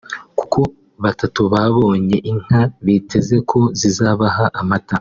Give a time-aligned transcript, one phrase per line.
[0.37, 0.59] kuko
[1.03, 4.89] batatu babonye inka biteze ko zizabaha amata